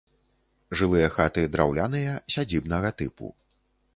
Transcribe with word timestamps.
Жылыя 0.79 1.09
хаты 1.17 1.43
драўляныя 1.57 2.15
сядзібнага 2.37 2.93
тыпу. 3.03 3.33